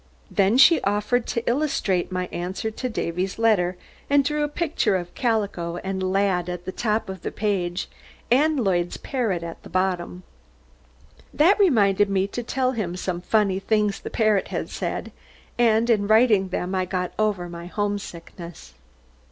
Then 0.31 0.57
she 0.57 0.81
offered 0.81 1.27
to 1.27 1.47
illustrate 1.47 2.11
my 2.11 2.25
answer 2.31 2.71
to 2.71 2.89
Davy's 2.89 3.37
letter, 3.37 3.77
and 4.09 4.23
drew 4.23 4.43
a 4.43 4.47
picture 4.47 4.95
of 4.95 5.13
Calico 5.13 5.77
and 5.83 6.01
Lad 6.11 6.49
at 6.49 6.65
the 6.65 6.71
top 6.71 7.07
of 7.07 7.21
the 7.21 7.31
page, 7.31 7.87
and 8.31 8.59
Lloyd's 8.59 8.97
parrot 8.97 9.43
at 9.43 9.61
the 9.61 9.69
bottom. 9.69 10.23
That 11.31 11.59
reminded 11.59 12.09
me 12.09 12.25
to 12.29 12.41
tell 12.41 12.71
him 12.71 12.95
some 12.95 13.21
funny 13.21 13.59
things 13.59 13.99
the 13.99 14.09
parrot 14.09 14.47
had 14.47 14.71
said, 14.71 15.11
and 15.59 15.87
in 15.87 16.07
writing 16.07 16.47
them 16.49 16.73
I 16.73 16.85
got 16.85 17.13
over 17.19 17.47
my 17.47 17.67
homesickness. 17.67 18.73